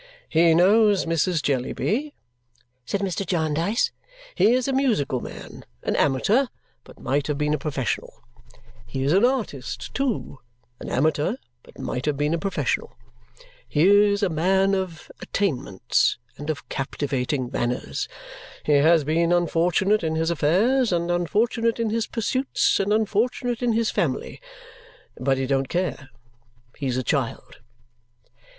"He 0.27 0.55
knows 0.55 1.05
Mrs. 1.05 1.43
Jellyby," 1.43 2.15
said 2.87 3.01
Mr. 3.01 3.23
Jarndyce. 3.23 3.91
"He 4.33 4.53
is 4.53 4.67
a 4.67 4.73
musical 4.73 5.19
man, 5.19 5.63
an 5.83 5.95
amateur, 5.95 6.47
but 6.83 6.99
might 6.99 7.27
have 7.27 7.37
been 7.37 7.53
a 7.53 7.59
professional. 7.59 8.23
He 8.87 9.03
is 9.03 9.13
an 9.13 9.23
artist 9.23 9.93
too, 9.93 10.39
an 10.79 10.89
amateur, 10.89 11.35
but 11.61 11.77
might 11.77 12.07
have 12.07 12.17
been 12.17 12.33
a 12.33 12.39
professional. 12.39 12.95
He 13.67 13.85
is 14.11 14.23
a 14.23 14.29
man 14.29 14.73
of 14.73 15.11
attainments 15.21 16.17
and 16.35 16.49
of 16.49 16.67
captivating 16.67 17.51
manners. 17.51 18.07
He 18.65 18.71
has 18.77 19.03
been 19.03 19.31
unfortunate 19.31 20.03
in 20.03 20.15
his 20.15 20.31
affairs, 20.31 20.91
and 20.91 21.11
unfortunate 21.11 21.79
in 21.79 21.91
his 21.91 22.07
pursuits, 22.07 22.79
and 22.79 22.91
unfortunate 22.91 23.61
in 23.61 23.73
his 23.73 23.91
family; 23.91 24.41
but 25.19 25.37
he 25.37 25.45
don't 25.45 25.69
care 25.69 26.09
he's 26.75 26.97
a 26.97 27.03
child!" 27.03 27.59